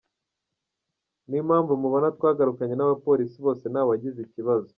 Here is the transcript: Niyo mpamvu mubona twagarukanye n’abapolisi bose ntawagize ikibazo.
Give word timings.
Niyo 1.27 1.43
mpamvu 1.49 1.71
mubona 1.83 2.07
twagarukanye 2.17 2.75
n’abapolisi 2.75 3.37
bose 3.45 3.63
ntawagize 3.67 4.19
ikibazo. 4.23 4.69